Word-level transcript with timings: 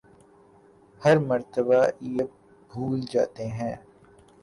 ہر 1.01 1.17
مرتبہ 1.29 1.79
یہ 2.07 2.23
بھول 2.71 2.99
جاتے 3.11 3.45
ہیں 3.57 3.75